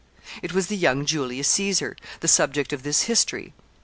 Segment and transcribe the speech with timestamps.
[0.41, 3.53] It was the young Julius Caesar, the subject of this history.